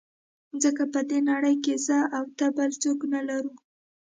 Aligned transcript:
ځکه 0.63 0.83
په 0.93 0.99
دې 1.09 1.19
نړۍ 1.29 1.55
کې 1.63 1.73
زه 1.85 1.97
او 2.17 2.25
ته 2.37 2.45
بل 2.57 2.69
هېڅوک 2.73 2.99
نه 3.13 3.21
لرو. 3.27 3.53